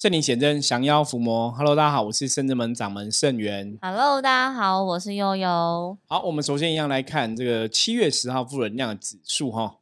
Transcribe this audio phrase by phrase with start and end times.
[0.00, 1.52] 圣灵显真，降妖伏魔。
[1.52, 3.76] Hello，大家好，我是圣真门掌门圣元。
[3.82, 5.98] Hello，大家好，我是悠悠。
[6.06, 9.76] 好，我们首先一样来看这个七月十号负能量的指数哈，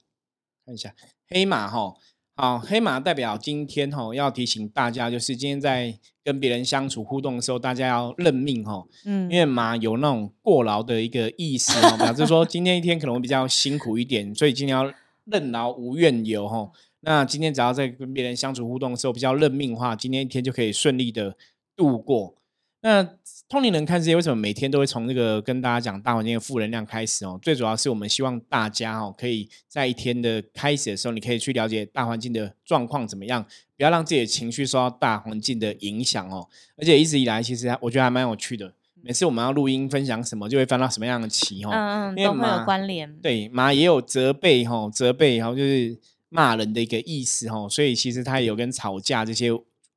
[0.67, 0.93] 看一下
[1.29, 1.95] 黑马哈。
[2.35, 14.93] 好，黑马代表今天哈要提醒大家，就是今天在跟别人相处互动的时候，大家要认命哈，嗯因为马有那种过劳的一个意思哈， 表示说今天一天可能会比较辛苦一点，所以今天要
[15.27, 16.69] 任劳无怨尤哈。
[17.01, 21.37] 那今天只要在跟别人相处互动的时候比较认命的话，今天一天就可以顺利的
[21.77, 22.35] 度过。
[22.81, 23.03] 那
[23.49, 27.37] 通灵人看世界为什么每天都会从这个跟大家讲大环境的负能量开始哦？
[27.43, 33.45] 最主要是我们希望大家哦，可以在一天的开始的时候，你可以去了解大环境的状况怎么样，
[33.77, 36.47] 不要让自己的情绪受到大环境的影响哦。
[36.77, 38.73] 而且一直以来，其实我觉得还蛮有趣的。
[39.03, 41.71] 每次我们要录音分享什么，就会翻到什么样的棋哦。
[41.73, 43.13] 嗯嗯，因为都会有马关联。
[43.21, 49.51] 对，马也有责备哈，责备，然后就是骂人的一个意思哈，所以其实它也有跟吵架这些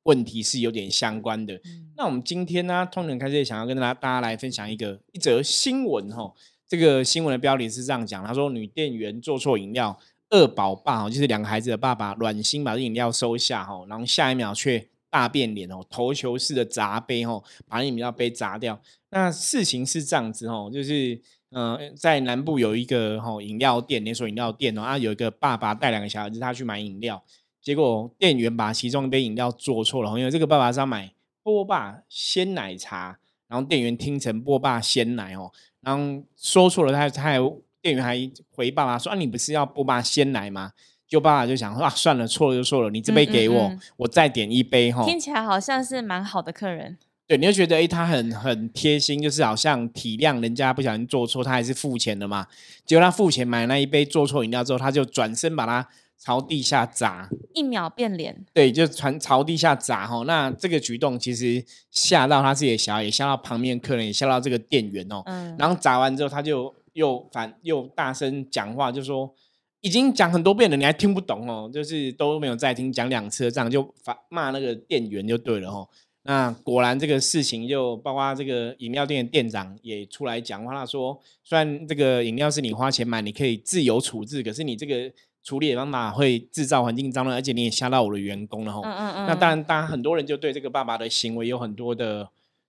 [0.04, 1.54] 问题是有点相关的。
[1.64, 6.32] 嗯那我们今天呢，通人开始也想要跟大家大家来分享一个一则新闻哈。
[6.66, 9.96] 这个新闻的标题是这样讲，他说女店员做错饮料，
[10.30, 18.80] 二宝爸哦，就是两个孩子的爸爸软心把这饮料收下哈，然后下一秒却大变脸哦，投球式的砸杯哦，把饮料杯砸掉。
[19.10, 21.20] 那事情是这样子哦，就是
[21.52, 27.22] 呃，在南部有一个吼、饮料店，连锁饮料店哦，啊，有一个爸爸带两个小孩子，他去买饮料，
[27.60, 37.38] 结果店员把其中一杯饮料做错了哦，因为这个爸爸是要买波霸鲜奶茶，然后店员听成波霸鲜奶哦，然后说错了，他他还
[37.80, 40.72] 店员还回爸爸说啊，你不是要波霸鲜奶吗？
[41.06, 45.04] 就爸爸就想说啊，算了，错了就错了，你这杯嗯嗯给我，嗯我再点一杯哈。
[45.04, 46.96] 听起来好像是蛮好的客人。
[47.32, 52.46] 对，你就觉得诶，他很很贴心，就是好像体谅人家不小心做错，他还是付钱的嘛。
[52.84, 55.88] 结果他付钱买那一杯做错饮料之后，他就转身把它
[56.18, 60.22] 朝地下砸，一秒变脸，对，就传朝地下砸哈。
[60.26, 65.22] 那这个举动其实吓到他自己的小孩，也吓到旁边客人，也吓到这个店员哦。
[65.24, 69.34] 嗯，然后砸完之后，他就又反又大声讲话，就说
[69.80, 75.88] 已经讲很多遍了，你还听不懂哦，就是都没有再听，讲两次这样就反骂那个店员就对了哦。
[76.24, 85.10] 那果然这个事情就包括这个饮料店的店长也出来讲话，他说虽然这个饮料是你花钱买，你可以自由处置，可是你这个
[85.42, 88.80] 处理的方法会制造环境脏乱，而且你也吓到我的员工了哈。
[88.84, 92.28] 嗯嗯嗯，那当然，当然很多人就对这个爸爸的行为有很多的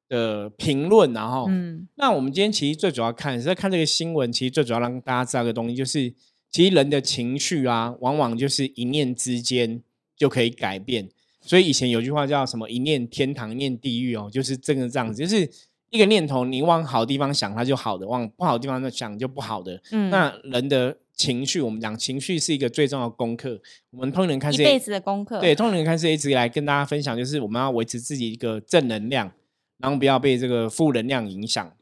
[0.09, 6.12] 的评论，然后嗯那我们今天其实最主要看是在看这个新闻，其实最主要让大家知道一个东西，就是
[6.50, 9.80] 其实人的情绪啊，往往就是一念之间
[10.18, 11.08] 就可以改变。
[11.46, 15.48] 所以以前有句话叫什么“一念天堂，一念地狱”哦，就是真的这样子，就是
[15.90, 19.80] 一个念头，你往好地方想，它就好的；往不好的地方想，就不好的。
[19.92, 23.62] 嗯，那人的情绪，我们讲情绪是一个最重要的功课。
[23.92, 25.40] 我们通灵看这一辈子的功课。
[25.40, 29.32] 对，通灵人看是一直以来跟大家分享，就是我们要维持自己一个正能量，
[29.78, 31.74] 然后不要被这个负能量影响。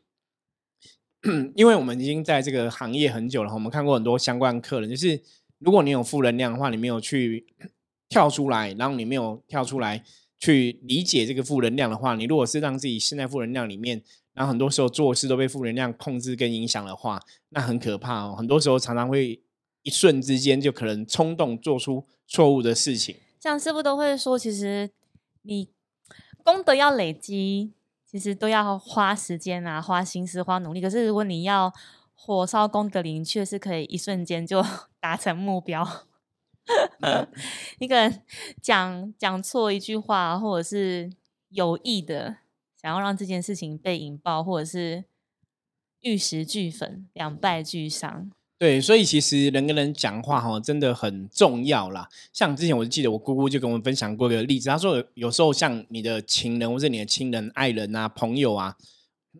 [1.55, 5.21] 因为我们已经在这个行业很久了，我们看过很多相关客人，就是
[5.59, 7.45] 如果你有负能量的话，你没有去
[8.11, 10.03] 跳出来，然后你没有跳出来
[10.37, 18.35] 去理解这个负能量的话，你如果是让自己陷在负能量里面，然后很多时候做事都被负能量控制跟影响的话，那很可怕哦。
[18.37, 19.41] 很多时候常常会
[19.83, 23.15] 一瞬之间就可能冲动做出错误的事情。
[23.39, 24.91] 像师傅都会说，其实
[25.43, 25.69] 你
[26.43, 27.71] 功德要累积，
[28.05, 30.81] 其实都要花时间啊，花心思，花努力。
[30.81, 31.71] 可是如果你要
[32.13, 34.61] 火烧功德林，却是可以一瞬间就
[34.99, 35.87] 达成目标。
[37.79, 38.21] 一个人
[38.61, 41.11] 讲讲错一句话，或者是
[41.49, 42.37] 有意的
[42.81, 45.05] 想要让这件事情被引爆，或者是
[46.01, 48.31] 玉石俱焚，两败俱伤。
[48.57, 52.07] 对，所以其实人跟人讲话哈，真的很重要啦。
[52.31, 58.77] 像之前我就记得我姑姑就跟我们分享过一个例子，她说有有时候像你的情人或者你的亲人、爱人啊、朋友啊，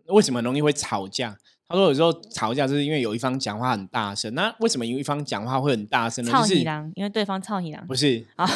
[0.06, 1.38] 为什么容易会吵架？
[1.72, 4.34] 她说有时候吵架就是因为有一方讲话很大声。
[4.34, 6.30] 那为什么有一方讲话会很大声呢？
[6.30, 8.46] 就是你郎，因为对方操你郎不是啊，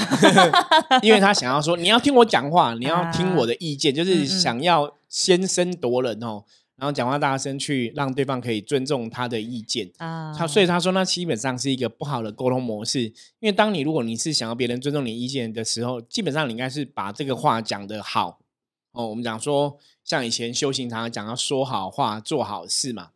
[1.01, 6.45] 因为他想要说你要听我讲话，你要听我的意见，就嗯是嗯想要先声夺人哦，
[6.77, 9.91] 然后讲话大声去让对方可以尊重他的意见。
[9.97, 13.05] 啊，他所以他说，那基本上是一个不好的沟通模式。
[13.41, 18.41] 因为当你如果你是想要别人尊重你意见的时候，基本上你应该是把这个话讲得好
[18.93, 19.07] 哦。
[19.07, 23.09] 我们讲说，像以前修行常常讲要说好话、做好事嘛。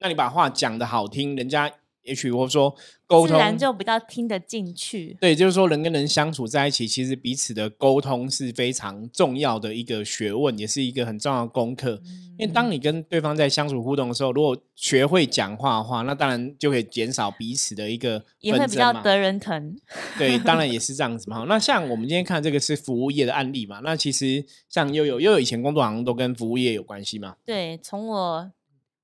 [0.00, 1.70] 那你把话讲的好听，人家
[2.02, 2.74] 也许或者说
[3.06, 5.16] 沟通自然就比较听得进去。
[5.20, 12.00] 对，就是说人跟人相处在一起，其实彼此的沟通是非常重要的一个学问，也是一个很重要的功课。
[12.38, 19.76] 因为当你跟对方在相处互动的时候，如果学会讲话的话，那当然就可以减少彼此的一个也会比较得人疼。
[20.16, 21.44] 对， 当然也是这样子嘛。
[21.46, 27.36] 那像我们今天看这个是服务业的案例嘛，那其实像悠悠悠悠以前工作好像都跟服务业有关系嘛。
[27.44, 28.50] 对，从我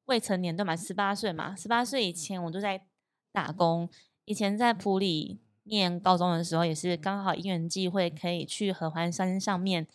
[0.06, 2.82] 未成年对嘛，十八岁嘛，十八岁以前我都在
[3.30, 3.88] 打工。
[4.24, 9.86] 以前在普里念高中的时候，也是刚好因缘际会可以去合欢山上面，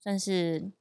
[0.00, 0.72] 算是。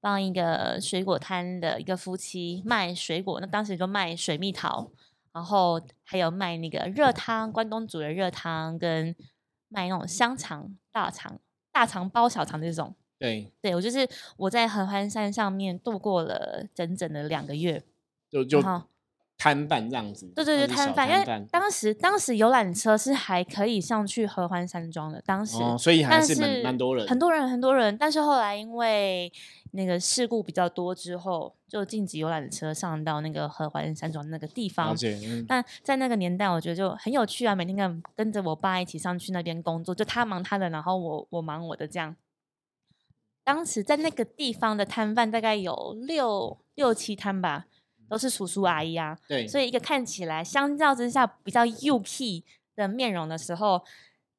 [0.00, 4.90] 帮一个水果摊的一个夫妻卖水果，那当时就卖水蜜桃，
[5.32, 9.16] 然后还有卖那个热汤，关东煮的热汤，跟
[9.68, 11.40] 卖那种香肠、大肠、
[11.72, 12.94] 大肠包小肠这种。
[13.18, 17.82] 对，对我就是我在合欢山上面度过了整整的两个月，
[18.42, 18.82] 就就。
[19.36, 29.30] 摊贩这样子，对对对，摊贩，因为当时当时游览车是还可以上去合欢山庄的，当时，哦所以还是蛮蛮多人，很多人很多人，但是后来因为
[29.72, 34.94] 那个事故比较多之后，就禁止游览车上到那个合欢山庄那个地方。
[35.48, 42.14] 但在那个年代，我觉得就很有趣啊，每天跟跟着我爸一起上去那边工作，就他忙他的，然后我我忙我的这样。
[43.42, 47.66] 当时在那个地方的摊贩大概有六六七摊吧。
[48.08, 52.44] 都是叔叔阿姨啊，对，所以一个看起来相较之下比较幼气
[52.76, 53.82] 的面容的时候，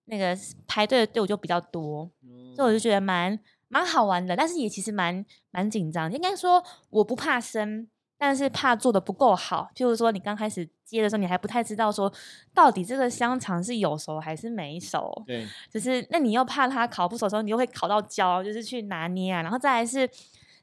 [0.06, 2.10] 那个排队的队伍就比较多，
[2.56, 6.12] 所以我就觉得蛮蛮好玩的，但是也其实蛮蛮紧张。
[6.14, 9.70] 应该说我不怕生，但是怕做的不够好。
[9.76, 12.12] 譬如说你刚开始接的时候，你还不太知道说
[12.54, 20.10] 到底这个香肠是有熟还是没熟，对，就是那你又怕它烤不熟的时候，你又会烤到焦，就是去拿捏啊，然后再来是。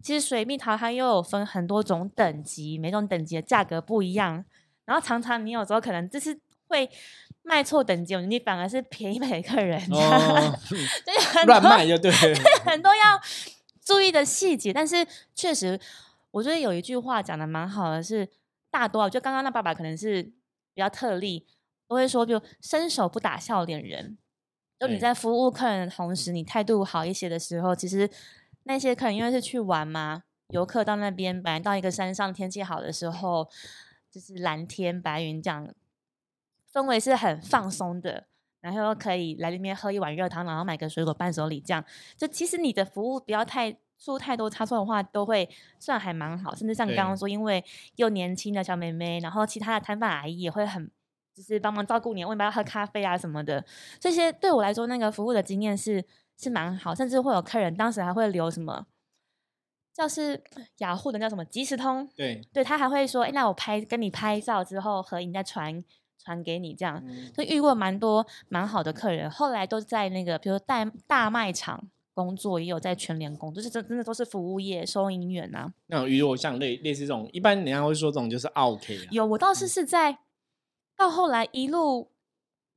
[0.02, 4.44] 其实水蜜桃它又有分很多种等级，每种等级的价格不一样。
[4.84, 6.90] 然后常常你有时候可能就是会
[7.42, 10.58] 卖错等级，你反而是便宜给客人，哦，
[11.46, 12.10] 乱卖就对，
[12.64, 13.20] 很多要
[13.84, 14.72] 注意的细节。
[14.72, 15.78] 但是确实，
[16.32, 18.28] 我觉得有一句话讲的蛮好的，是
[18.70, 20.22] 大多，就刚刚那爸爸可能是
[20.74, 21.46] 比较特例，
[21.86, 24.18] 都会说，就伸手不打笑脸人。
[24.80, 28.10] 就你在服务客人的同时，你态度好一些的时候，其实。
[28.64, 33.48] 那些客人因为是去玩嘛，游客到那边，本来到一个山上，天气好的时候，
[34.10, 35.68] 就是蓝天白云这样，
[36.72, 38.26] 氛围是很放松的。
[38.60, 41.84] 然后可以来这边喝一碗热汤，然后买个水果伴手礼，这样
[42.16, 45.50] 就其实你的服务不要太出太多差错的话，都会
[45.80, 46.54] 算还蛮好。
[46.54, 47.64] 甚至像你刚刚说，因为
[47.96, 50.88] 又年轻的小妹妹，然后其他的摊贩阿姨也会很
[51.34, 53.64] 就是帮忙照顾你，问要不要喝咖啡啊什么的，
[53.98, 56.04] 这些对我来说，那个服务的经验是。
[56.38, 58.86] 是蛮好，甚至会有客人当时还会留什么，
[59.94, 60.42] 叫是
[60.78, 65.84] 雅虎的叫什么即时通，对，对他还会说，哎，那我拍跟你拍照之后合影再传
[66.18, 67.02] 传给你，这样，
[67.32, 75.72] 就遇过蛮多蛮好的客人，后来都在那个比如大大卖场工作，也有在全联工作，就是真真的都是服务业收银员呐。
[75.86, 80.18] 那如果像类类似这种，一般人家会说这种就是 OK 有我倒是是在
[80.96, 82.10] 到后来一路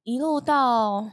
[0.03, 1.11] 一路到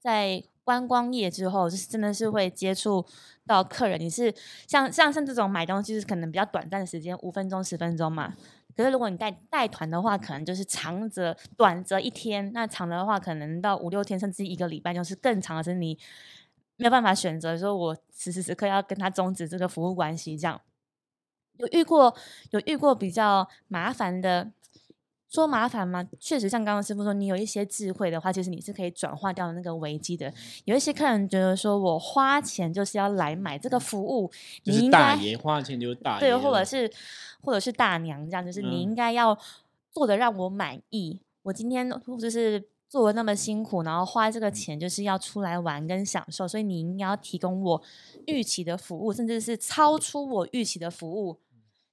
[0.00, 0.44] 在。
[0.66, 3.06] 观光业之后，就是真的是会接触
[3.46, 4.00] 到客人。
[4.00, 4.34] 你是
[4.66, 8.34] 像像像这种买东西是可能比较短暂的时间，五分钟十分钟嘛。
[8.76, 15.96] 可是如果你带带团的话，可能就是长则短则一天，那长的话可能到五六天，甚至一个礼拜，就是更长的是你
[16.76, 20.36] 没有办法选择说，我此时此刻要跟他终止这个服务关系。
[20.36, 20.60] 这样
[21.58, 22.12] 有遇过
[22.50, 24.50] 有遇过比较麻烦的。
[25.28, 26.06] 说麻烦吗？
[26.20, 30.32] 确实，像刚刚师傅说，你有一些智慧的话，其实你是可以转化掉那个危机的。
[30.64, 34.30] 有一些客人觉得说，我花钱就是要来买这个服务，
[34.62, 36.90] 就是大爷花钱就是大爷， 对，或者是
[37.42, 39.36] 或者是大娘这样，就是你应该要
[39.90, 41.20] 做的让我满意。
[41.42, 47.82] 我今天就是做的那么辛苦，然后花这个钱就是要出来玩跟享受，所以你应该要提供我
[48.26, 51.36] 预期的服务，甚至是超出我预期的服务。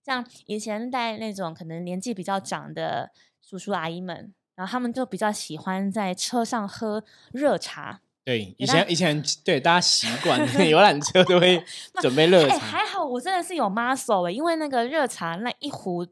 [0.04, 8.02] 像以前带那种可能年纪比较长的叔叔阿姨们，然后他们就比较喜欢在车上喝热茶。
[8.26, 11.64] 对，以前以前对大家习惯游览车都会
[12.02, 12.58] 准备热茶。
[12.58, 16.06] 还好我真的是有 muscle 哎，因为那个热茶那一壶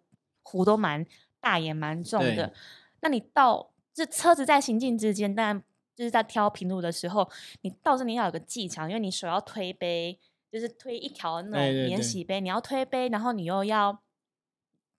[0.44, 1.06] 壶都蛮
[1.40, 2.54] 大也蛮重的。
[3.02, 5.64] 那你到这车子在行进之间，当然
[5.96, 7.30] 就是在挑平路的时候，
[7.62, 10.18] 你倒这你要有个技巧，因为你手要推杯。
[10.52, 13.92] 就是推一条那种免洗杯，你要推杯，然后你又要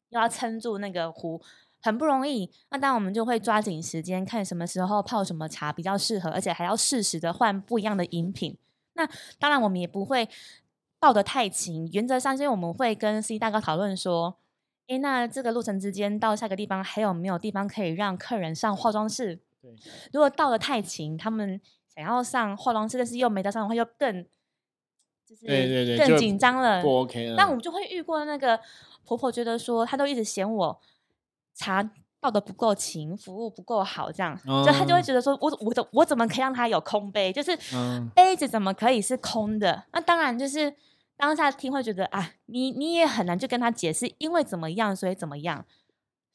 [0.08, 1.42] 又要撑住那个壶，
[1.82, 2.50] 很不容易。
[2.70, 8.56] 那当然我们就会抓紧时间，看什么时候泡什么茶比较适合，而且还要适时的换不一样的饮品。
[8.94, 9.06] 那
[9.38, 10.28] 当然我们也不会
[10.98, 14.38] 抱得太勤，原则上，因为我们会跟 C 大哥讨论说，
[14.86, 19.40] 哎，那这个路程之间到下个地方还有没有地方可以让客人上化妆室？
[19.60, 19.74] 对，
[20.12, 21.60] 如果到了太勤，他们
[21.94, 24.26] 想要上化妆室，但是又没得上的话，又更
[25.32, 26.82] 就是对对对更紧张了。
[26.82, 27.36] 不 OK 了。
[27.36, 28.60] 但我们就会遇过那个
[29.04, 30.78] 婆婆，觉得说她都一直嫌我
[31.54, 31.82] 茶
[32.20, 37.32] 倒的不够勤，服务不够好，这样，就她就会哦觉得说我我怎我怎么可以让她有空杯？
[37.32, 39.84] 就是嗯杯子怎么可以是空的？
[39.92, 40.74] 那当然就是
[41.16, 45.64] 当下听会觉得啊，你你也很难去跟她解释，因为怎么样，所以怎么样。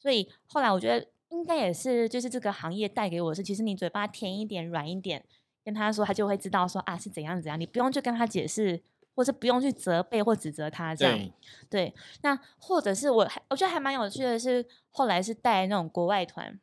[0.00, 5.24] 所以后来我觉得应该也是，就是这个行业带给我的是，其实你嘴巴甜一点、软一点，
[5.68, 8.82] 跟他说，他就会知道说啊是怎样怎样，你不用去跟他解释，
[9.14, 11.14] 或是不用去责备或指责他这样。
[11.18, 11.32] 对，
[11.68, 16.58] 对，那或者是我还我觉得还蛮有趣的是，后来是带那种国外团，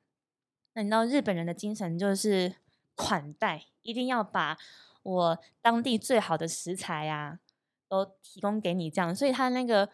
[0.74, 2.56] 那你知道日本人的精神就是
[2.96, 4.58] 款待，一定要把
[5.04, 7.38] 我当地最好的食材啊
[7.88, 9.88] 都提供给你这样，所以他那个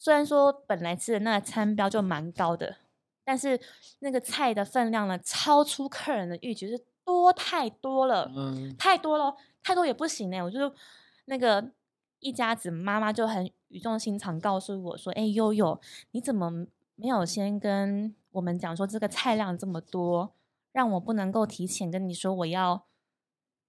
[0.00, 2.78] 虽然说本来吃的那个餐标就蛮高的，
[3.22, 3.60] 但是
[4.00, 8.30] 那个菜的分量呢超出客人的预期，就是多太多了。
[8.36, 10.70] 嗯太多了，太多也不行呢、我就
[11.26, 11.70] 那个
[12.18, 20.34] 一家子妈妈就很语重心长告诉我说：“哎、悠悠，你怎么没有先跟我们讲说这个菜量这么多，
[20.72, 22.84] 让我不能够提前跟你说我要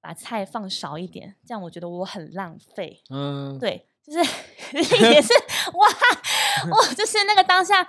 [0.01, 4.19] 把菜放少一点，这样我觉得我很浪费。”嗯，对，就是
[4.73, 5.33] 也是
[5.73, 5.87] 哇，
[6.71, 7.87] 我就是那个当下，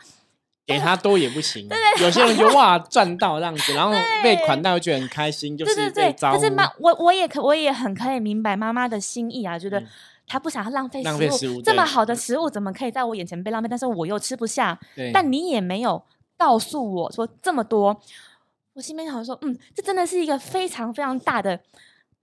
[0.69, 1.69] 给他多也不行。
[2.01, 3.91] 有些人就哇赚到这样子，然后
[4.23, 9.89] 被款待会觉得很开心，就是对对对，是妈，我我也可我也很可以明白妈妈的心意啊，觉得嗯。
[10.31, 11.63] 她不想要浪费食食物对。
[11.63, 13.67] 这么好的食物怎么可以在我眼前被浪费？
[13.67, 14.79] 但是我又吃不下，
[15.11, 16.05] 但你也没有
[16.37, 17.99] 告诉我说这么多，
[18.75, 21.59] 我心里面想说，嗯，这真的是一个非常非常大的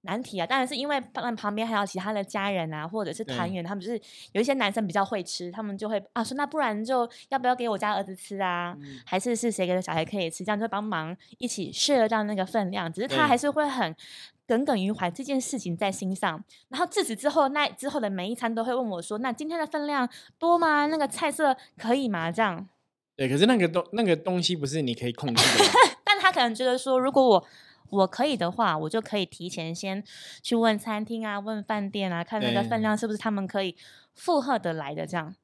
[0.05, 0.47] 难题啊！
[0.47, 8.75] 当然是因为旁旁边还有其他的家人啊，或者是团员，他们就是有一些男生比较会吃，他们就会啊说，那不然就要不要给我家儿子吃啊？
[8.79, 10.43] 嗯还是是谁给的小孩可以吃？
[10.45, 13.95] 这样就帮忙一起 share 到那个分量，只是他还是会很。
[14.47, 20.07] 耿耿于怀这件事情在心上，然后自此之后，那之后的每一餐都会问我说：“那今天的分量
[20.37, 20.85] 多吗？
[20.85, 22.69] 那个菜色可以吗？”这样，
[23.17, 25.63] 对，可是那个东那个东西不是你可以控制的，
[26.05, 27.47] 但他可能觉得说，如果我
[27.89, 30.03] 我可以的话，我就可以提前先
[30.41, 33.75] 去问餐厅啊、问饭店啊，看那个分量是不是他们可以
[34.13, 35.35] 负荷得来的，这样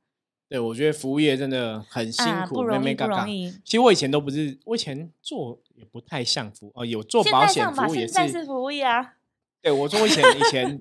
[0.50, 3.52] 对我觉得服务业真的很辛啊，苦，不容易，不容易。
[3.64, 9.14] 其实我以前都不是，我以前做也不太像服哦，有做保险服务也是现在是服务业啊，
[9.62, 10.78] 对，我说我以前以前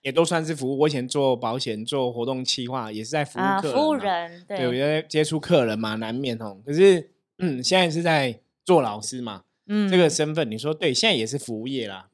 [0.00, 0.78] 也都算是服务。
[0.78, 3.94] 我以前做保险、做活动企划，也是在服务啊，客服务。
[3.94, 6.56] 人，对，我觉得接触客人嘛，难免哦。
[6.64, 12.08] 可是，嗯，现在是在做老师嘛，嗯，这个身份，你说对，现在也是服务业啦，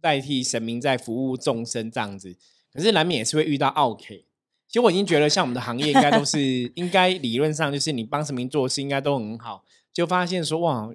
[0.00, 2.36] 代替神明在服务众生这样子。
[2.72, 4.24] 可是难免也是会遇到 OK。
[4.66, 6.40] 其实我已经觉得，像我们的行业应该都是
[6.74, 10.90] 应该理论上就是你帮神明做事应该都很好，就发现说哇，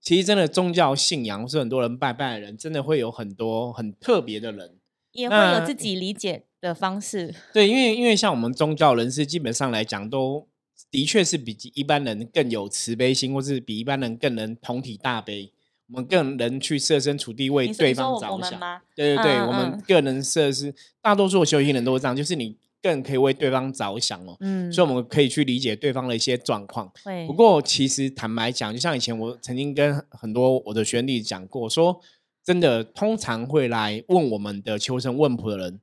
[0.00, 4.76] 其实真的宗教信仰是很多人拜拜的人，真的会有很多很特别的人。
[5.12, 10.48] 也会有自己理解的方式，对，因为因为像我们宗教人士，基本上来讲都
[10.92, 15.50] 的确是比一般人更有慈悲心，或是比一般人更能同体大悲。
[15.88, 18.60] 我们更能去设身处地为对方着想。
[18.94, 26.90] 对对对，嗯我们嗯个人设施，大多数的修行人都是这样，就是你更可以为对方着想哦，嗯，所以我们可以去理解对方的一些状况。
[27.26, 32.00] 不过，其实坦白讲，就像以前我曾经跟很多我的学弟子讲过，说
[32.42, 35.80] 真的，通常会来问我们的求神问卜的人，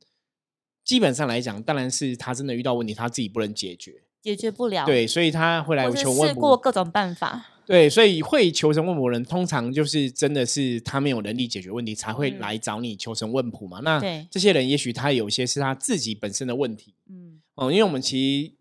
[0.84, 6.58] 基本上来讲，当然是他真的遇到问题，他自己不能解决，解决不了，，对，所以他会来求问试过。
[6.58, 13.80] 各种办法，对，所以会求神问卜的人，通常就是真的是他没有能力解决问题，才会嗯来找你求神问卜嘛。
[13.84, 18.54] 那对这些人，也许他有些是他自己本身的问题，嗯，哦，因为我们其实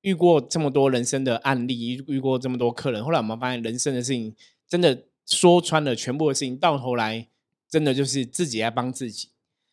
[0.00, 4.34] 遇过这么多人生的案例，遇遇过这么多客人，后来我们发现人生的事情
[4.66, 7.28] 真的说穿了，全部的事情到头来
[7.68, 9.28] 真的就是自己在帮自己，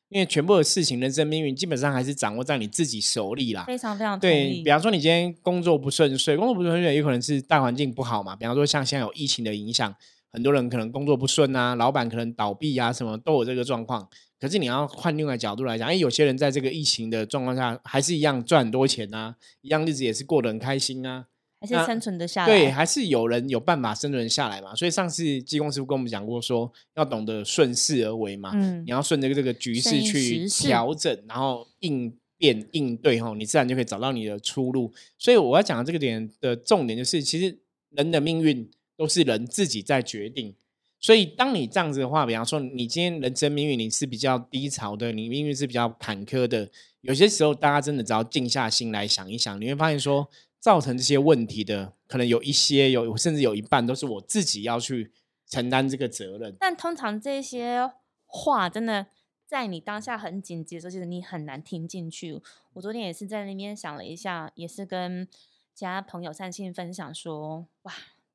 [0.10, 3.64] 因为全部的事情，人生命运基本上还是掌握在你自己手里啦。
[3.66, 9.96] 非常非常同对，比，方说你今天工作不顺遂，工作不顺遂有可能是大环境不好嘛，比方说像现在有疫情的影响，
[10.34, 14.08] 很多人可能工作不顺啊，老板可能倒闭啊，什么都有这个状况。
[14.40, 21.26] 可是你要换另外角度来讲，哎，有些人在这个疫情的状况下，还是一样赚很多钱啊，一样日子也是过得很开心啊。
[21.62, 24.74] 那还是生存的下来，对，还是有人有办法生存下来嘛。
[24.74, 28.52] 所以上次技工师傅跟我们讲过说要懂得顺势而为嘛。
[28.54, 34.92] 嗯你要顺着这个局势去调整，然后应变应对哈，你自然就可以找到你的出路。
[35.18, 37.58] 所以我要讲的这个点的重点就是，其实
[37.90, 40.56] 人的命运都是人自己在决定。
[41.02, 46.70] 所以当你这样子的话，比方说你今天人生命运你是比较低潮的，你命运是比较坎坷的，
[47.02, 55.12] 有些时候大家真的只要静下心来想一想，你会发现说，造成这些问题的，可能有一些有，甚至有一半都是我自己要去
[55.48, 56.56] 承担这个责任。
[56.60, 57.92] 但通常这些
[58.26, 59.08] 话真的
[59.48, 62.42] 在你当下很紧急的时候，其实你很难听进去。
[62.74, 65.28] 我昨天也是在那边想了一下，也是跟
[65.74, 67.94] 其他朋友善信分享说，哇，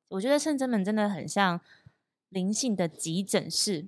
[0.09, 1.61] 我觉得圣真门真的很像
[2.29, 3.87] 灵性的急诊室。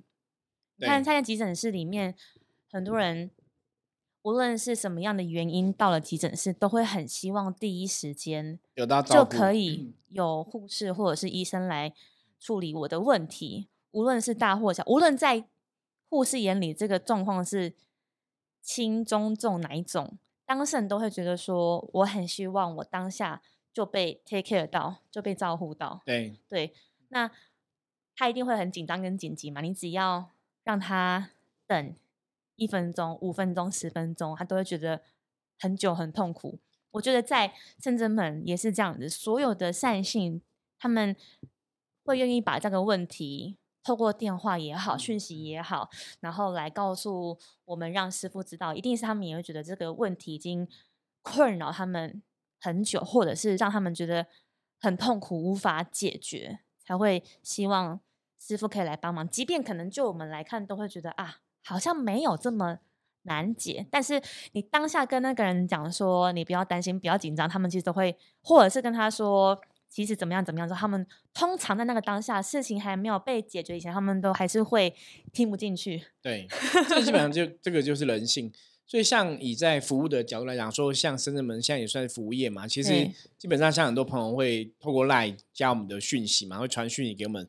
[0.76, 2.14] 你看，在急诊室里面，
[2.70, 3.30] 很多人
[4.22, 11.94] 无论是什么样的原因到了急诊室，都会很希望第一时间有到就可以有护士或者是医生来
[12.38, 15.44] 处理我的问题，无论是大或小，无论在
[16.08, 17.74] 护士眼里这个状况是
[18.62, 26.02] 轻中重哪一种，当事人都会觉得说，我很希望我当下就被 take care 到，就被照顾到。
[26.04, 26.74] 对对，
[27.08, 27.30] 那
[28.16, 30.30] 他一定会很紧张跟紧急嘛，你只要。
[30.64, 31.30] 让他
[31.66, 31.94] 等
[32.58, 35.00] 一分钟、五分钟、十分钟，他都会觉得
[35.58, 36.58] 很久、很痛苦。
[36.90, 40.42] 我觉得在圣真门也是这样子，所有的善信
[40.78, 41.16] 他们
[42.04, 45.88] 会愿意把这个问题透过电话也好、讯息也好，
[46.20, 50.68] 然后来告诉我们，让师傅知道，一定是他们也会觉得这个问题已经
[51.22, 52.22] 困扰他们
[52.60, 54.26] 很久，或者是让他们觉得
[54.80, 58.00] 很痛苦、无法解决，才会希望。
[58.40, 62.78] 师傅可以来帮忙，即便可能就我们来看，都会觉得啊，好像没有这么
[63.22, 63.86] 难解。
[63.90, 64.22] 但是
[64.52, 74.94] 你当下跟那个人讲说，你不要担心，不要紧张，他们其实都会，或者是跟他说，其实怎么样怎么样，说他们通常在那个当下事情还没有被解决以前，他们都还是会
[75.32, 76.02] 听不进去。
[76.22, 76.46] 对，
[76.88, 78.52] 这基本上就这个就是人性。
[78.86, 87.46] 所以像以在服务的角度来讲，说像深圳门现在也算是服务业嘛，其实基本上像很多朋友会透过 LINE 加我们的讯息嘛，会传讯息给我们。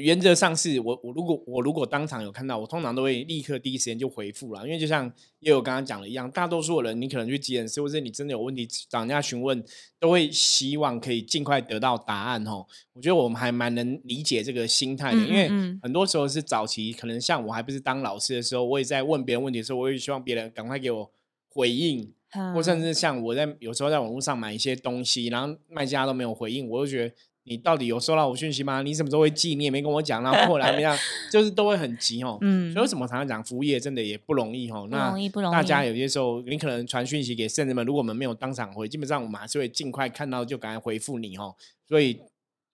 [0.00, 5.10] 原则上是我我如果我如果当场有看到，我通常都会立刻第一时间就回复了，因为就像
[5.40, 9.64] 也有刚刚讲的一样，大多数的人你可能去急诊室，或者你真的有问题找人家询问，
[9.98, 12.66] 都会希望可以尽快得到答案吼。
[12.92, 15.48] 我觉得我们还蛮能理解这个心态的，因为
[15.82, 21.10] 很多时候是早期可能像我还不是当老师的时候，我也在问别人问题的时候，我也希望别人赶快给我
[21.48, 22.12] 回应，
[22.54, 27.14] 或甚至像我在有时候在网络上买一些东西，然后卖家都没有回应，我就觉得。
[27.48, 28.82] 你到底有收到我讯息吗？
[28.82, 29.54] 你什么时候会寄？
[29.54, 30.96] 你也没跟我讲，然后后来怎么样？
[31.30, 32.36] 就是都会很急哦。
[32.40, 34.86] 嗯，所以为什么常常讲服务业真的也不容易哦？
[34.90, 35.52] 不容易，不容易。
[35.52, 41.54] 大家有些时候，你可能传讯息给圣人们，如果我们没有当场回，基本上我们还是会尽快看到就赶快回复你哦。
[41.88, 42.18] 所以，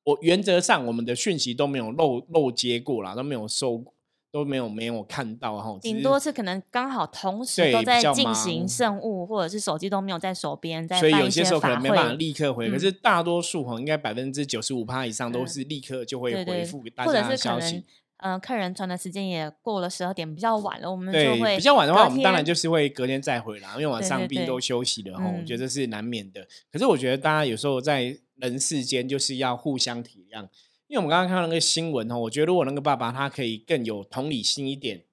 [0.05, 3.85] 我原则上我们的讯息都没有漏漏接过啦，都没有收。
[4.33, 12.71] 都没有没有看到哈，顶多是可能刚好同时都在进行圣物，或者是手机都没有在手边，在所以有些时候可能没办法立刻回。
[12.71, 17.85] 可是大多数哈，应该百分之九十五趴以上都是立刻就会回复给大家的消息。
[18.25, 26.47] 嗯，客人传的时间也过了十二点，比较晚了，我们就会比较晚的话，我们当然就是会隔天再回啦，因为晚上毕竟都休息了哈，我觉得是难免的。
[26.73, 30.49] 可是我觉得大家有时候在人世间就是要互相体谅。
[30.93, 35.05] 因为我们刚刚看到那个新闻哦，我觉得如果那个爸爸他可以更有同理心一点，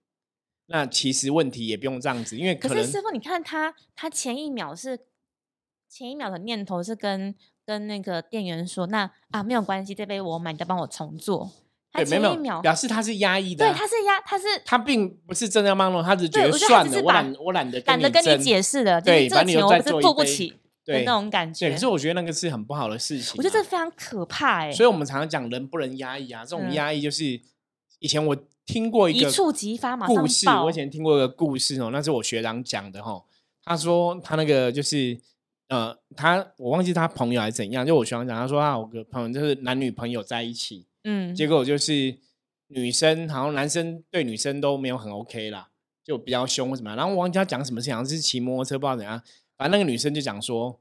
[0.65, 2.35] 那其实问题也不用这样子。
[2.35, 4.99] 因为可是师傅，你看他，他前一秒是
[5.89, 7.33] 前一秒的念头是跟
[7.65, 11.49] 跟那个店员说，那啊没有关系，这杯我买，你再帮我重做。
[11.93, 20.55] 对，没有表示他是压抑的，对，他是压，他是他并不是真的要帮忙，他只觉得算了，我懒，我懒得懒得跟你解释了，对，这钱我不是付不起。
[20.93, 23.35] 对那种感觉，对，可是我觉得那个是很不好的事情。
[23.37, 24.71] 我觉得这非常可怕哎。
[24.71, 27.39] 所以我们常常讲人不能压抑啊，这种压抑就是
[27.99, 30.49] 以前我听过一个一触即发嘛故事。
[30.49, 33.23] 我以前听过一个故事哦，那是我学长讲的哈。
[33.63, 35.19] 他说他那个就是
[35.67, 42.17] 呃，他我忘记他朋友还是怎样，就我学长讲，他说啊，我个朋友就是男女朋友在一起，嗯，结果就是
[42.69, 45.69] 女生好像男生对女生都没有很 OK 啦，
[46.03, 46.95] 就比较凶或什么。
[46.95, 49.21] 然后我忘记他讲什么事，好像是骑摩托车不知道怎样。
[49.59, 50.79] 反正那个女生就讲说，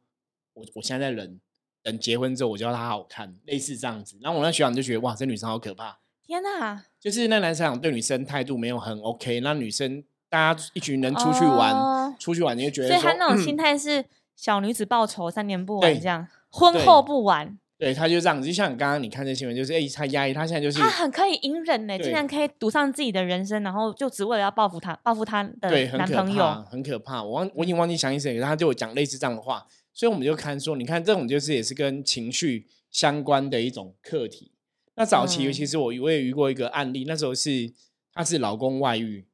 [0.54, 1.40] 我我现在在忍，
[1.82, 4.16] 等结婚之后我就要她好看，类似这样子。
[4.22, 5.98] 然后我那学长就觉得，哇，这女生好可怕！
[6.24, 6.84] 天哪！
[7.00, 14.04] 就是那男生对女生态度没有很 OK，那女生大家一群人出去玩，出去玩你就觉得，所以他那种心态是
[14.36, 17.58] 小女子报仇，三年不晚这样，婚后不晚。
[17.78, 27.22] 对，他就这样子，就像刚刚你看这新闻，就是哎，他压抑，他现在就是他很可以隐忍呢，竟然可以赌上自己的人生，然后就只为了要报复他，报复他的男朋友，很可怕。
[27.22, 29.64] 我忘，我已经忘记详细谁，他就讲类似这样的话，
[29.94, 34.50] 所以我们就看说，你看这种就是也是跟情绪相关的一种课题。
[34.96, 37.72] 那早期尤其是我我也遇过一个案例，那时候是
[38.12, 39.24] 他是老公外遇，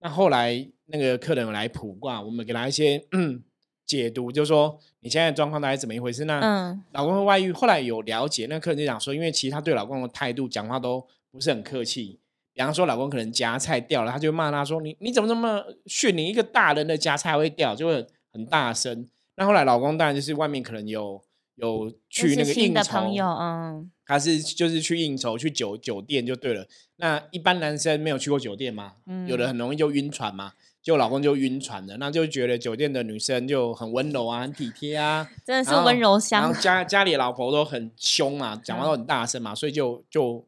[0.00, 3.02] 那后来那个客人来卜卦，我们给他一些。
[3.86, 6.24] 解读就是说，你现在状况大概怎么一回事？
[6.24, 12.18] 那老公的外遇，后来有了解，那客人就讲说，因为其实他对老公的态度、讲话都不是很客气。
[12.52, 16.16] 比方说，老公可能夹菜掉了，他就骂他说：“你你怎么这么训？
[16.16, 21.22] 你一个大人的夹菜会掉，就会很大声。”那后来老公当然就是外面可能有
[21.56, 26.66] 有去那个应酬，朋友，嗯，他是就是去应酬去酒酒店就对了。
[26.96, 28.94] 那一般男生没有去过酒店嘛，
[29.26, 30.54] 有的很容易就晕船嘛。
[30.86, 36.42] 就老公就晕船了，那就觉得酒店的女生就很温柔啊，很体贴啊， 真的是温柔乡。
[36.42, 40.46] 然后家家里老婆都很凶嘛，讲话都很大声嘛，所以就就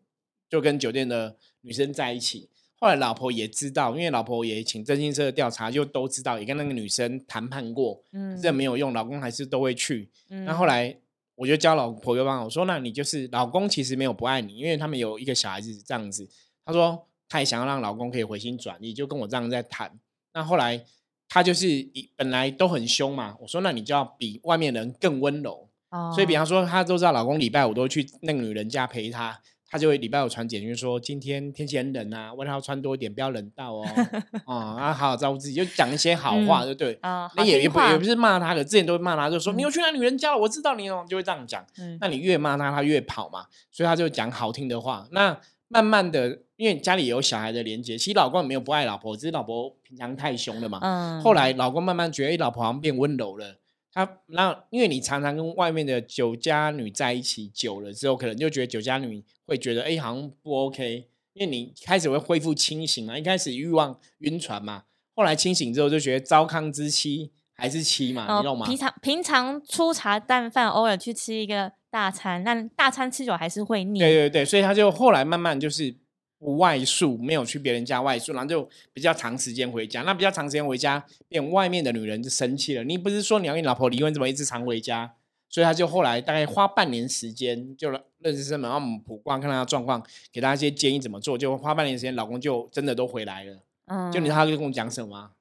[0.48, 2.48] 就跟酒店的女生在一起。
[2.78, 10.08] 后来老婆也知道，因为老婆也请征信社调查，就都知道，也跟那个女生谈判过，嗯，这没有用，老公还是都会去。
[10.28, 10.96] 那后来
[11.34, 16.28] 我就教老婆又帮我说，那你就是老公其实没有不爱你，因为他们有一个小孩子这样子。
[16.64, 19.98] 他说他也想要让老公可以回心转意，就跟我这样在谈。
[20.38, 20.80] 那后来
[21.28, 25.68] 他就是一本来都很凶嘛，我说那你就要比外面人更温柔。
[25.90, 29.36] 哦，所以比方说她都知道老公礼拜五都去那个女人家陪她，
[29.68, 33.84] 他就会礼拜五传简讯说今天天气很冷啊，外套穿多一点，不要冷到哦。
[34.46, 36.96] 啊，然后好好照顾自己，就讲一些好话，对不对？
[37.02, 41.66] 啊，那也也不也不是骂她的，之前都会骂她，就说你又去那女人家了，我知道你哦，就会这样讲。
[41.78, 45.08] 嗯，那你越骂她，她越跑嘛，所以她就讲好听的话。
[45.10, 46.42] 那慢慢的。
[46.56, 50.80] 因为家里有小孩的连接，其实老公也没有不爱老婆，只是老婆平常太凶了嘛。
[50.82, 51.22] 嗯。
[51.22, 53.60] 后来老公慢慢觉得，哎，老婆好像变温柔了。
[53.92, 61.08] 他那因为你常常跟外面的酒家女在一起久了之后，可能就觉得酒家女会觉得，哎，好像不 OK。
[61.34, 64.82] 因为你开始会恢复清醒嘛，一开始欲望晕船嘛，
[65.14, 68.66] 后来清醒之后就觉得糟糠之妻还是妻嘛，你懂吗？
[68.66, 73.98] 平常平常粗茶淡饭，偶尔去吃一个大餐，那大餐吃久还是会腻。
[73.98, 75.96] 对对对，所以他就后来慢慢就是。
[76.40, 80.02] 不外宿，没有去别人家外宿，然后就比较长时间回家。
[80.02, 82.84] 那比较长时间回家，变外面的女人就生气了。
[82.84, 85.16] 你不是说你要跟你老婆离婚，怎么一直常回家？
[85.48, 91.36] 所以他就后来大概花半年时间，就认识什么，让我们卜卦，看他状况，给他一些建议怎么做。
[91.36, 93.64] 就花半年时间，老公就真的都回来了。
[93.86, 95.32] 嗯，就你他就跟我讲什么？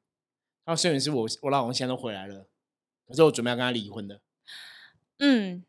[0.66, 2.48] 他说：“摄影师，我我老公现在都回来了，
[3.08, 4.20] 可是我准备要跟他离婚的。”
[5.20, 5.64] 嗯，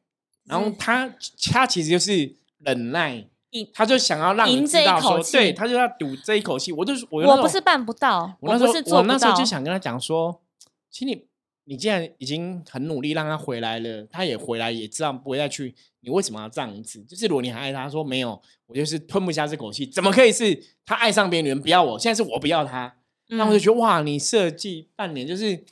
[0.49, 1.13] 然后他
[1.53, 3.27] 他其实就是忍耐。
[3.73, 6.71] 他就想要让你知道说，对他就要赌这一口气。
[6.71, 10.43] 我就我我不是办不到，我那时候我那时候就想跟他讲说，
[10.91, 11.25] 其实你
[11.65, 17.03] 你既然已经很努力让他回来了，他也回来也知道不会再去，你为什么要这样子？
[17.05, 21.99] 就是如果你还爱他，说没有，我就是吞不下这口气，怎么可以是他爱上别人不要我？
[21.99, 22.97] 现在是我不要他，
[23.29, 25.65] 那我就觉得哇，你设计半年，就是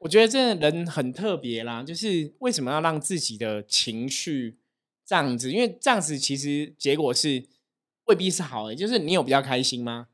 [0.00, 4.58] 我觉得这人很特别啦，就是为什么要让自己的情绪？
[5.06, 7.44] 这样子，因为这样子其实结果是
[8.04, 8.76] 未必是好的。
[8.76, 10.06] 就是你有比较开心吗？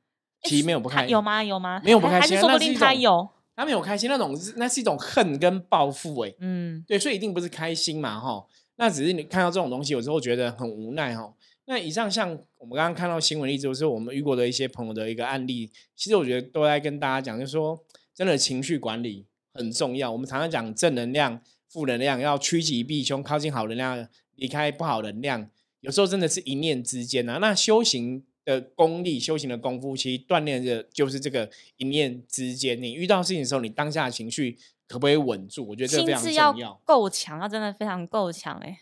[0.45, 1.45] 其实没有不开心，有吗？
[1.45, 1.83] 有吗？
[1.85, 6.19] 没有不开心，说不定他有，他没有开心，那种是那是一种恨跟报复。
[6.21, 8.47] 哎，嗯，对，所以一定不是开心嘛，哈。
[8.77, 11.35] 那只是你看到这种东西，有时候觉得很无奈，哈。
[11.67, 20.11] 那以上像我们刚刚看到新闻例子，或是我们遇过的一些朋友的一个案例，其实我觉得都在跟大家讲，就是说，真的情绪管理很重要。
[20.13, 24.09] 我们常常讲正能量、负能量，要趋吉避凶，靠近好能量。
[24.39, 25.49] 离开不好能量，
[25.81, 27.39] 有时候真的是一念之间啊。
[27.39, 32.79] 那修行的功力、修行的功夫，其实锻炼的就是这个一念之间。
[32.83, 35.65] 你遇到事情的时候，你当下的情绪可不可以稳住？
[35.69, 36.79] 我觉得这非常重要。
[36.85, 38.81] 够强，要真的非常够强哎。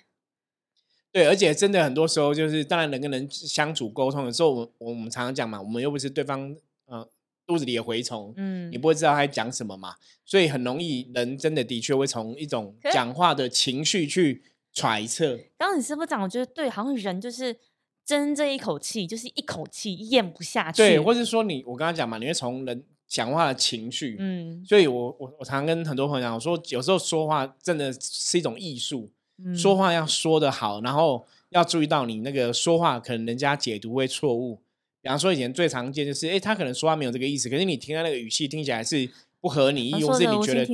[1.12, 6.56] 对，而且真的很多时候，就是当然人跟人相处沟通的时候，我我们常常讲嘛，我们又不是对方呃
[7.46, 14.42] 肚子里的蛔虫，嗯，你不会知道他在讲什么嘛，所以很容易人真的的确会从一种讲话的情绪去。
[14.76, 17.56] 揣测，刚刚你师傅讲，我觉得对，好像人就是
[18.04, 20.78] 争这一口气，就是一口气咽不下去。
[20.78, 29.08] 对，或是说你，我刚刚讲嘛，你会从人讲话的情绪，嗯，所以我我我常跟很多朋友讲，我说有时候说话真的是一种艺术，
[29.56, 34.60] 说话要说的好，然后要注意到你那个说话可能人家解读会错误。
[35.04, 39.08] 比方说以前最常见就是，哎，他可能说话没有这个意思，可是你听他那个语气听起来是。
[39.44, 40.64] 不合你意，或是你觉得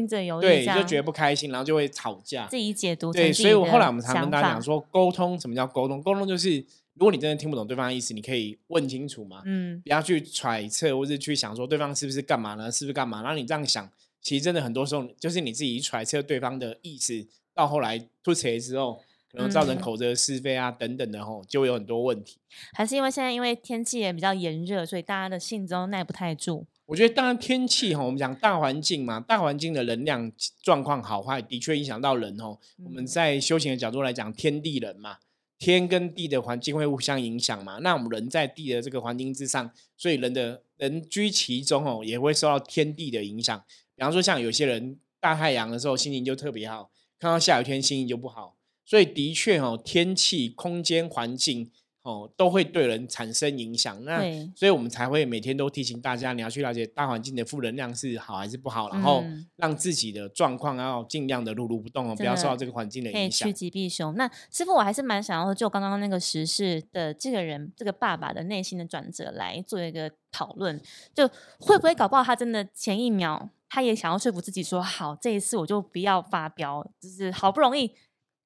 [0.40, 2.46] 对，就觉得不开心，然后就会吵架。
[2.46, 6.00] 自己解读对，所以我后来我们常跟大家讲说，沟通什么叫沟通？
[6.00, 6.64] 沟通就是，
[6.94, 12.70] 如果你真的听不懂对方的意思，你可以问清楚嘛，嗯，不要去揣测或是去想说对方是不是干嘛呢？
[12.70, 13.22] 是不是干嘛？
[13.22, 13.90] 然后你这样想，
[14.22, 19.00] 其实真的很多时候就是你自己揣测对方的意思，到后来吐槽之后，
[19.32, 22.38] 可能造成口舌是非啊等等的吼，就会有很多问题。
[22.72, 26.66] 还是因为现在因为天气也比较炎热，所以大家的性子都耐不太住。
[26.86, 32.58] 我觉得当然天气哈，我们讲大环境嘛，大环境的能量状况好坏，的确影响到人哦。
[32.84, 35.18] 我们在修行的角度来讲，天地人嘛，
[35.56, 37.78] 天跟地的环境会互相影响嘛。
[37.78, 43.62] 那我们人在地的这个环境之上，所以人的人居其中哦，也会受到天地的影响。
[43.94, 46.90] 比方说，像有些人大太阳的时候心情就特别好，
[47.20, 48.56] 看到下雨天心情就不好。
[48.90, 51.70] 所以的确哦，天气、空间、环境
[52.03, 54.05] 哦，都会对人产生影响。
[54.05, 54.20] 那
[54.57, 63.53] 所以我们才会每天都提醒大家，你要去了解大环境的负能量是好还是不好，然后嗯让自己的状况要尽量的如如不动哦，不要受到这个环境的影响趋。
[63.53, 64.12] 吉避凶。
[64.16, 70.83] 那师傅，我还是蛮想要就刚刚那个时事的这个人，这个爸爸的内心的转折来做一个讨论，
[71.14, 71.29] 就
[71.61, 77.92] 会不会搞不好他真的前一秒他也想要说服自己说，好，这一次我就不要发飙，就是好不容易。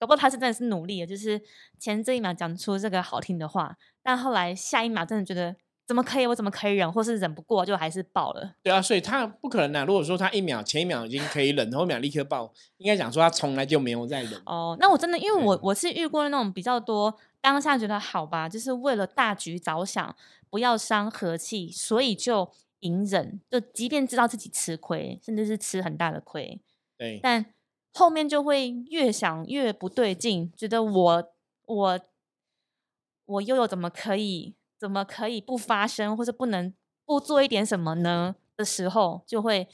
[0.05, 1.41] 搞不好他是真的是努力的，就是
[1.79, 8.55] 前这一秒讲出这个好听的话，但后来下一秒真的觉得怎么可以，我怎么可以忍，或是忍不过就还是爆了。
[8.63, 9.87] 对啊，所以他不可能啊。
[9.87, 14.39] 如果说他一秒前一秒已经可以忍，后一秒立刻爆，应该讲说他从来就没有在忍。
[14.45, 20.15] 哦，那我真的，因为我我是遇过那种比较多，当下觉得好吧，就是为了大局着想，
[20.51, 26.61] 不要伤和气，所以就隐忍，就即便知道自己吃亏，甚至是吃很大的亏，
[26.99, 27.54] 对，但
[27.95, 31.33] 后面就会越想越不对劲，觉得我
[31.67, 32.01] 我
[33.25, 36.75] 我又有怎么可以怎么可以不发声，或者不能
[37.07, 38.35] 不做一点什么呢？
[38.57, 39.67] 的时候，就会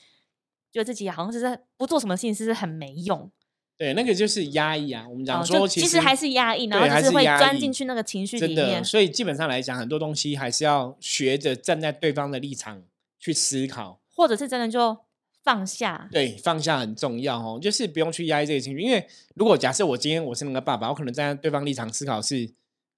[0.70, 3.30] 觉得自己好像是在不做什么事情是很没用。
[3.76, 5.08] 对，那个就是压抑啊。
[5.08, 8.84] 我们讲哦说，其就实还是压抑，然后就是会钻进去那个情绪里面。
[8.84, 12.82] 所以基本上来讲，很多东西还是要学着站在对方的立场
[13.18, 13.98] 去思考。
[14.14, 14.98] 或者是真的就
[15.42, 16.08] 放下。
[16.10, 18.80] 对，放下很重要哦，就是不用去压抑这个情绪。
[18.80, 22.52] 因为如果假设我今天我是那个爸爸，我可能站在对方立场思考是，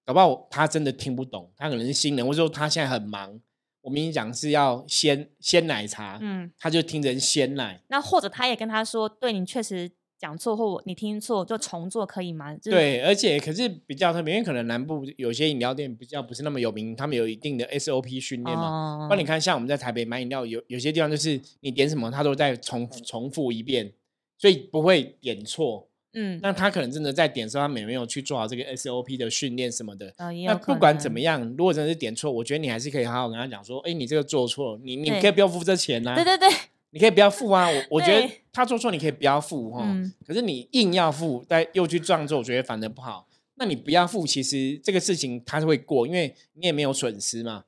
[0.04, 3.40] 搞不好他真的听不懂，他可能是新人，或者说他现在很忙。
[3.82, 7.80] 我明明讲是要鲜鲜奶茶，嗯，他就听成鲜奶。
[7.88, 9.90] 那或者他也跟他说，对你确实
[10.22, 12.54] 讲错，或我你听错，就重做可以吗？
[12.54, 19.08] 就是、对，而且可是比较特别，因为可能南部有些饮料店比较不是那么有名，他们有一定的 SOP 训练嘛。
[19.10, 23.92] 哦你看，像我们在台北买饮料，有有些地方就是你点什么，他都在重重复一遍，
[24.38, 25.88] 所以不会点错。
[26.14, 30.14] 嗯，那他可能真的在点的时候，他没有去做好这个 SOP 的训练什么的。
[30.46, 36.48] 那不管怎么能，样，如果真的是点错，我觉得你还是可以好好跟他讲说，哎，你这个做错，你你可以不要付这钱呐、对对对，
[36.92, 37.68] 你可以不要付啊。
[37.68, 39.82] 我我觉得他做错，你可以不要付哈。
[39.84, 43.26] 嗯可是你硬要付，但又去这样做，我觉得反而不好。
[43.56, 47.64] 那你不要付，其实这个事情他是会过，因为你也没有损失嘛。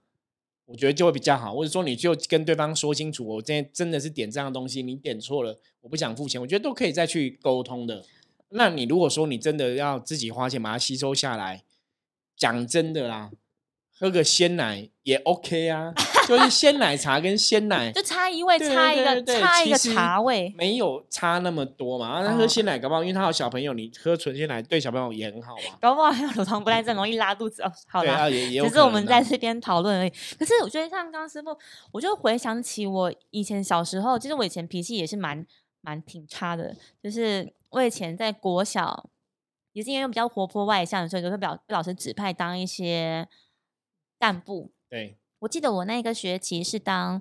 [0.66, 8.02] 我觉得就会比较好，或者说你就跟对方说清楚，我今天真的是点这样的东西，你点错了，我不想付钱，我觉得都可以再去沟通的。
[8.48, 11.64] 那你如果说你真的要自己花钱把它吸收下来，
[12.34, 13.30] 讲真的啦，
[13.92, 15.92] 喝个鲜奶也 OK 啊，
[16.26, 20.52] 就是鲜奶茶跟鲜奶就差一味，差一个差一个茶味。
[20.56, 22.22] 没有差那么多嘛。
[22.22, 25.76] 那、哦喝鲜奶搞不好，因为他有小朋友，你喝纯鲜奶对小朋友也很好嘛。
[25.80, 27.72] 搞不好 还有乳糖不耐症，容易拉肚子哦。
[27.86, 30.10] 好啦，对啊，也也有只是我们在这边讨论而已。
[30.38, 31.56] 可是我觉得像刚刚师傅，
[31.92, 35.46] 我就回想起我以前小时候，其实我以前脾气也是蛮
[35.80, 36.74] 蛮挺差的。
[37.02, 39.08] 就是我以前在国小，
[39.72, 43.28] 也是因为比较活泼外向，所以就会被老被老师指派当一些
[44.18, 44.70] 干部。
[44.88, 47.20] 对我记得我那个学期是当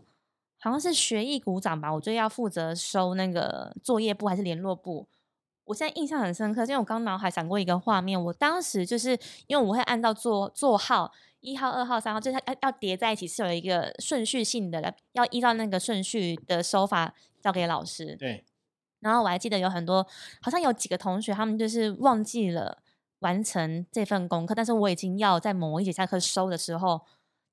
[0.59, 5.07] 好像是学艺股长吧，我就要负责收那个作业部还是联络部。
[5.65, 18.15] 我现在印象很深刻，因为我刚脑海闪过一个画面，我当时就是因为我会按照座座号一号、二号、三号，就是要要叠在一起，是有一个顺序性的，要依照那个顺序的手法交给老师。
[18.15, 18.45] 对
[19.01, 20.07] 然后我还记得有很多，
[20.41, 22.77] 好像有几个同学他们就是忘记了
[23.19, 27.01] 完成这份功课，但是我已经要在某一节下课收的时候，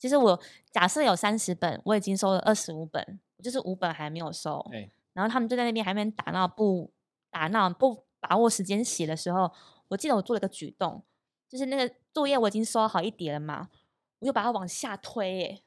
[0.00, 0.40] 其实我
[0.72, 4.66] 假设有三十本，我已经收了二十五本，我就是五本还没有收。
[4.70, 6.90] 对然后他们就在那边还没打闹不
[7.30, 9.52] 打闹不把握时间写的时候，
[9.88, 11.04] 我记得我做了一个举动，
[11.48, 13.68] 就是那个作业我已经收好一叠了嘛，
[14.20, 15.62] 我就把它往下推、欸，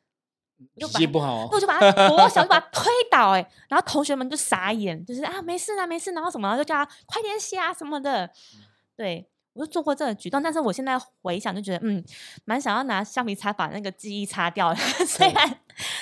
[0.76, 1.48] 我就把它气不好、哦。
[1.52, 8.32] 那我就把它我想就把它推倒、欸，哎，然后同学们就傻眼，就是啊没事啊没事，然后什么，就叫他快点写啊什么的。
[8.96, 12.04] 对我就做过这个举动，但是我现在回想就觉得，嗯，
[12.46, 14.76] 蛮想要拿橡皮擦把那个记忆擦掉的。
[15.06, 15.60] 虽然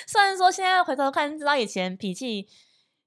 [0.07, 2.47] 虽然说现在回头看知道以前脾气。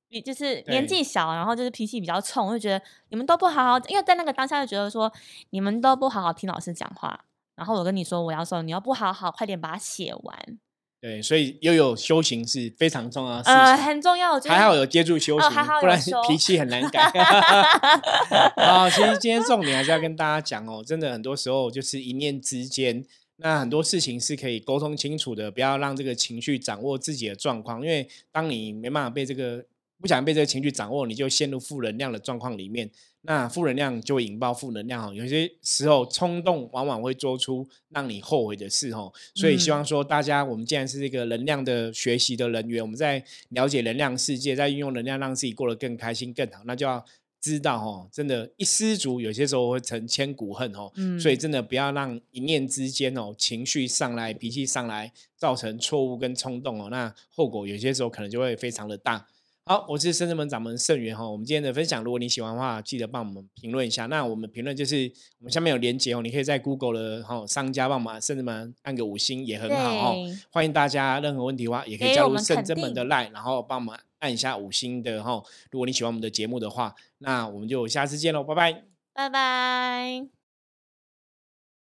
[0.07, 5.13] 比就是年纪小，然后就是脾气比较冲，我就觉得你们都不好好，因为在那个当下就觉得说
[5.51, 7.25] 你们都不好好听老师讲话，
[7.57, 10.59] 然后我跟你说我要说，你要不好好快点把它写完，
[11.05, 13.55] 对，所以又有修行是非常重要的事情。
[13.55, 17.03] 呃，很重要，我觉得还好有接触修行，哦还好不然脾气很难改。
[18.57, 23.05] 啊，其实今天重点还是要跟大家讲哦，真的很多时候就是一念之间，
[23.37, 29.63] 那很多事情是可以沟通清楚的，不要让这个情绪掌握自己的状况，因为当你没办法被这个
[30.01, 32.91] 不想被这个情绪掌握，你就陷入负能量的状况里面。
[33.27, 47.03] 那负能量就会引爆负能量哦，有些时候冲动往往会做出让你后悔的事哦，所以希望说大家，我们既然是这个能量的学习的人员，我们在了解能量世界，在运用能量让自己过得更开心更好，那就要
[47.41, 50.93] 知道哦，真的，一失足有些时候会成千古恨哦。
[50.97, 59.27] 嗯，所以真的不要让一念之间哦，情绪上来、脾气上来，造成错误跟冲动哦，那后果有些时候可能就会非常的大。
[59.67, 61.27] 好，我是深圳门掌门盛元哈。
[61.27, 64.05] 我们今天的分享，如果你喜欢的话，记得帮我们评论一下。
[64.07, 70.13] 那我们评论就是我们下面有连接哦，你可以在 Google 的哈商家帮忙深圳门按个五星也很好哦。
[70.17, 75.43] 对欢迎大家任何问题的话，也可以加入深我们肯定圳门的 Line，然后帮我们按一下五星的哈。
[75.71, 78.85] 如果你喜欢我们的节目的话，那我们就下次见喽，拜拜。
[79.15, 80.34] 拜拜。